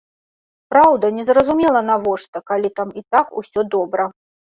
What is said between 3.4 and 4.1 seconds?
усё добра.